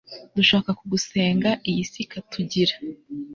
[0.35, 2.75] dushaka kugusenga, iyi si ikatugira